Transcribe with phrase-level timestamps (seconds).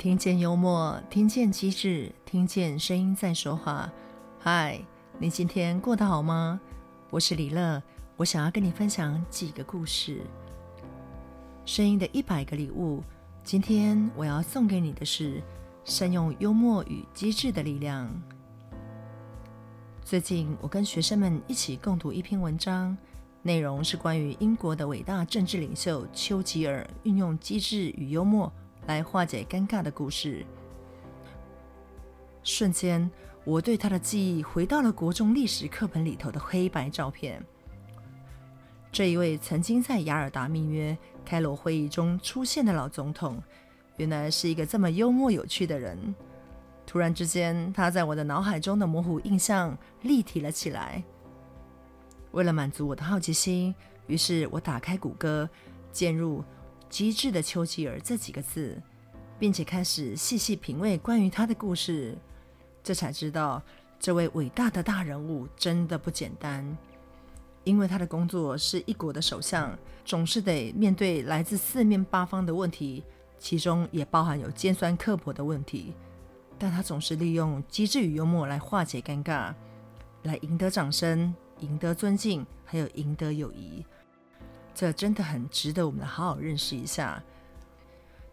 [0.00, 3.92] 听见幽默，听见机智，听见声音在说话。
[4.38, 4.80] 嗨，
[5.18, 6.58] 你今天过得好吗？
[7.10, 7.82] 我是李乐，
[8.16, 10.22] 我想要跟你分享几个故事。
[11.66, 13.02] 声音的一百个礼物，
[13.44, 15.42] 今天我要送给你的是
[15.84, 18.10] 善用幽默与机智的力量。
[20.02, 22.96] 最近我跟学生们一起共读一篇文章。
[23.42, 28.50] 内容是关于英国的伟大政治领袖丘吉尔运用机智与幽默
[28.90, 30.44] 来化解尴尬的故事。
[32.42, 33.08] 瞬间，
[33.44, 37.40] 我对他的记忆回到了国中历史课本里头的黑白照片。
[38.90, 43.40] 这一位曾经在雅尔达密约开罗会议中出现的老总统，
[43.96, 46.12] 原来是一个这么幽默有趣的人。
[46.84, 51.00] 突然之间，他在我的脑海中的模糊印象立体了起来。
[52.32, 53.72] 为了满足我的好奇心，
[54.08, 55.48] 于是我打开谷歌，
[55.92, 56.42] 键入
[56.90, 58.76] “机智的丘吉尔”这几个字，
[59.38, 62.18] 并且开始细细品味关于他的故事。
[62.82, 63.62] 这才知道，
[63.98, 66.76] 这位伟大的大人物真的不简单，
[67.64, 73.04] 因为他的工作是一国的首相，总是得面对来自四面八方的问题，
[73.38, 75.94] 其中也包含有尖酸刻薄的问题。
[76.58, 79.54] 但他总是利用机智与幽默来化解尴尬，
[80.24, 81.32] 来赢得掌声。
[81.60, 83.84] 赢得尊敬，还有赢得友谊，
[84.80, 87.22] 这真的很值得我们好好认识一下。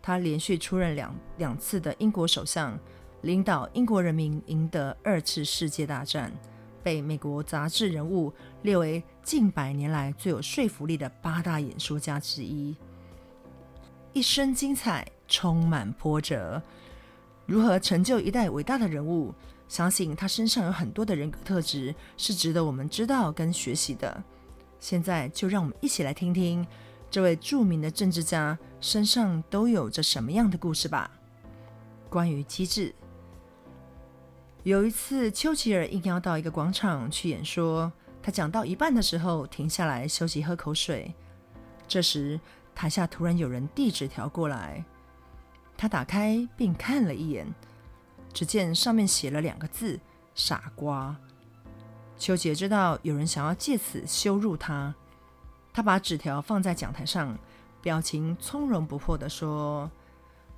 [0.02, 2.80] 他连续出任两两次的英国首相，
[3.24, 6.32] 领导英国人民赢得二次世界大战，
[6.82, 8.32] 被美国杂志人物
[8.62, 12.74] 列为近百年来最有说服力的八大演说家之一。
[14.14, 16.64] 一生精彩，充满波折，
[17.46, 19.36] 如何成就一代伟大的人物？
[19.68, 24.24] 相信他身上有很多的人格特质，是值得我们知道跟学习的。
[24.80, 26.66] 现在就让我们一起来听听
[27.10, 31.10] 这位著名的政治家身上都有着什么样的故事吧。
[32.10, 32.94] 关于机智，
[34.64, 41.14] 有一次丘吉尔应邀到一个广场去演说，他讲到一半的时候停下来休息喝口水。
[41.88, 42.40] 这时
[42.76, 44.84] 台下突然有人递纸条过来，
[45.78, 47.48] 他打开并看了一眼。
[48.34, 50.00] 只见上面写了两个字
[50.36, 51.16] “傻瓜”。
[52.18, 54.94] 丘吉尔知道有人想要借此羞辱他，
[55.72, 57.38] 他把纸条放在讲台上，
[57.82, 59.90] 表情从容不迫地说：“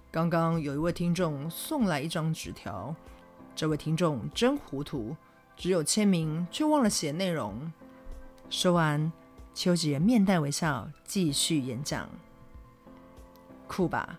[0.09, 2.95] 刚刚有一位听众送来一张纸条，
[3.55, 5.15] 这位听众真糊涂，
[5.57, 7.71] 只有签名却忘了写内容。”
[8.49, 9.11] 说完，
[9.53, 12.09] 丘吉尔面带微笑继续演讲。
[13.67, 14.17] 酷吧？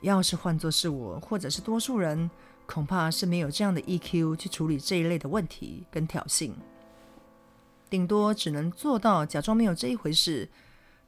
[0.00, 2.30] 要是换作是我，或者是多数人。
[2.66, 6.52] 恐怕是没有这样的 EQ 去处理这一类的问题跟挑衅，
[7.90, 10.48] 顶多只能做到假装没有这一回事，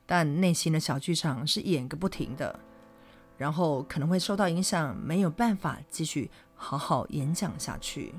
[0.04, 2.58] 但内心的小剧场是演个不停的，
[3.38, 8.12] 然后可能会受到影响，没有办法继续好好演讲下去。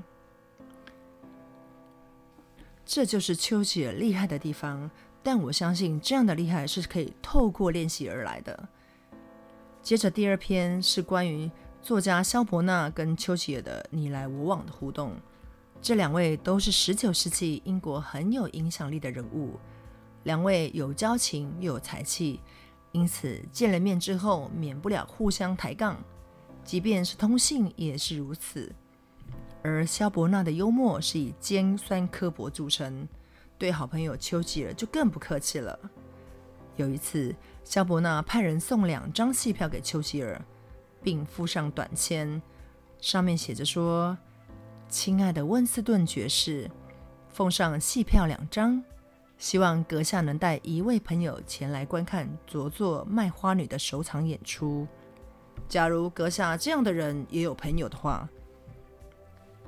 [2.84, 4.90] 这就是丘吉尔厉害的地方，
[5.22, 8.68] 但我相信这样的厉害是可以透过练习而来的。
[9.82, 11.50] 接着第二篇是关于。
[11.84, 15.12] 作家萧伯纳跟丘吉尔的你来我往的互动，
[15.84, 19.60] 这两位都是十九世纪英国很有影响力的人物，
[20.22, 22.40] 两位有交情又有才气，
[22.92, 26.02] 因此见了面之后免不了互相抬杠，
[26.64, 28.74] 即便是通信也是如此。
[29.62, 33.06] 而萧伯纳的幽默是以尖酸刻薄著称，
[33.58, 35.78] 对好朋友丘吉尔就更不客气了。
[36.76, 40.42] 有一次，萧伯纳派人送两张戏票给丘吉尔。
[41.02, 42.40] 并附上短签，
[43.02, 44.16] 上面写着说
[44.88, 46.70] ：“亲爱的温斯顿爵士，
[47.28, 48.82] 奉上戏票两张，
[49.38, 54.86] 希望阁下能带一位朋友前来观看拙作《卖花女》的首场演出。
[55.68, 58.28] 假如阁下这样的人也有朋友的话。”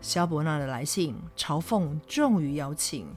[0.00, 3.08] 萧伯纳的来信嘲讽重于邀请，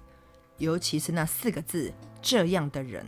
[0.58, 3.06] 尤其是那四个字“这样的人”。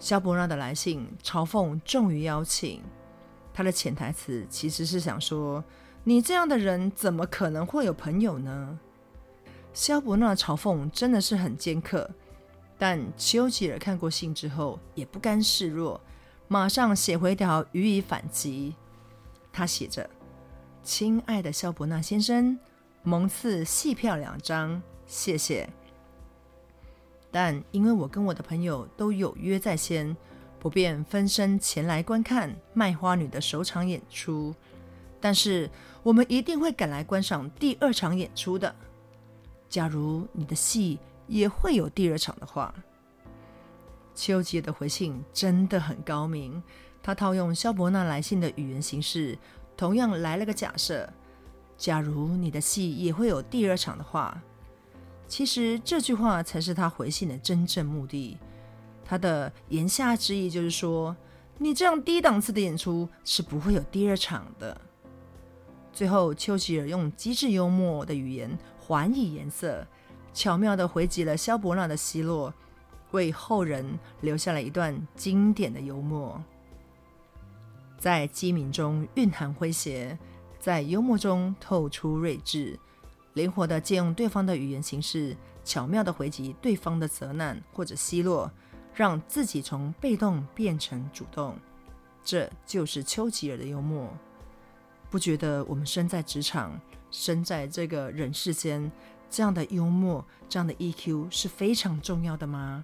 [0.00, 2.82] 萧伯纳的来信嘲讽重于邀请。
[3.54, 5.62] 他的潜台词其实是想说
[6.04, 8.78] ：“你这样的人怎么可能会有朋友呢？”
[9.72, 12.10] 萧伯纳嘲讽真的是很尖刻，
[12.78, 16.00] 但丘吉尔看过信之后也不甘示弱，
[16.48, 18.74] 马上写回条予以反击。
[19.52, 20.08] 他写着
[20.82, 22.58] ：“亲爱的萧伯纳先生，
[23.02, 25.68] 蒙赐戏票两张，谢谢。
[27.30, 30.16] 但因为我跟我的朋友都有约在先。”
[30.62, 34.54] 不便分身前来观看《卖花女》的首场演出，
[35.20, 35.68] 但是
[36.02, 38.74] 我们一定会赶来观赏第二场演出的。
[39.68, 42.74] 假如你的戏也会有第二场的话，
[44.14, 46.62] 丘吉尔的回信真的很高明。
[47.02, 49.38] 他套用肖伯纳来信的语言形式，
[49.76, 51.08] 同样来了个假设：
[51.76, 54.40] 假如你的戏也会有第二场的话，
[55.26, 58.36] 其实这句话才是他回信的真正目的。
[59.04, 61.16] 他的言下之意就是说，
[61.58, 64.80] 你这样低档次的演出是不会有第二场的。
[65.92, 69.86] 最后，丘吉尔用机智幽默的语言还以颜色，
[70.32, 72.52] 巧妙地回击了萧伯纳的奚落，
[73.10, 76.42] 为后人留下了一段经典的幽默。
[77.98, 80.18] 在机敏中蕴含诙谐，
[80.58, 82.78] 在幽默中透出睿智，
[83.34, 88.50] 灵活地借用对方的语言形式，巧妙地回击对方的责难或者奚落。
[88.94, 91.56] 让自己从被动变成主动，
[92.22, 94.06] 这就是丘吉尔的幽默。
[95.12, 96.80] 不觉得我们身在职场，
[97.10, 98.90] 身在这个人世间，
[99.28, 102.82] 这样的幽默，这样的 EQ 是非常重要的吗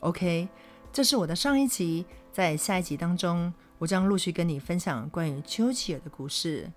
[0.00, 0.48] ？OK，
[0.92, 6.72] 这是我的上一集，在下一集当中，我将陆续跟你分享关于丘吉尔的故事。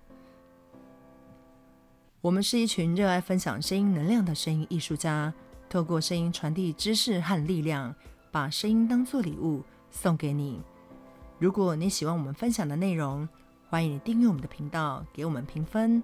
[2.20, 5.34] 我们是一群热爱分享声音能量的声音艺术家，
[5.68, 7.92] 透过声音传递知识和力量。
[8.32, 10.60] 把声音当作礼物送给你。
[11.40, 13.28] 如果你喜欢我们分享的内容，
[13.70, 16.02] 欢迎你订阅我们的频道，给我们评分，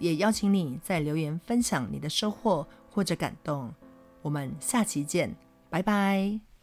[0.00, 3.72] 也邀请你在留言分享你的收获或者感动。
[4.20, 5.32] 我们下期见，
[5.70, 6.53] 拜拜。